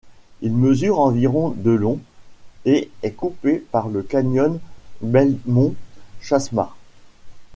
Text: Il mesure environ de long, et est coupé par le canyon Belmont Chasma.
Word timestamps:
Il 0.41 0.51
mesure 0.53 0.97
environ 0.99 1.49
de 1.51 1.69
long, 1.69 1.99
et 2.65 2.89
est 3.03 3.11
coupé 3.11 3.59
par 3.71 3.87
le 3.87 4.01
canyon 4.01 4.59
Belmont 5.01 5.75
Chasma. 6.21 6.75